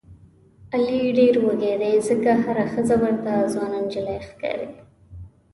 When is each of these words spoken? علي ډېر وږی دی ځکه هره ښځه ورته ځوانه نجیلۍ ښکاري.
علي 0.73 1.01
ډېر 1.17 1.35
وږی 1.45 1.73
دی 1.81 1.93
ځکه 2.07 2.31
هره 2.43 2.65
ښځه 2.73 2.95
ورته 3.03 3.33
ځوانه 3.53 3.79
نجیلۍ 3.83 4.19
ښکاري. 4.27 4.69